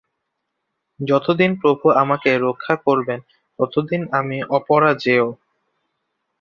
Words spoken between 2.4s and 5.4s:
রক্ষা করবেন, ততদিন আমি অপরাজেয়।